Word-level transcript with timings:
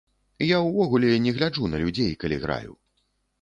Я 0.45 0.61
увогуле 0.69 1.11
не 1.25 1.33
гляджу 1.35 1.69
на 1.75 1.83
людзей, 1.83 2.11
калі 2.25 2.41
граю. 2.47 2.73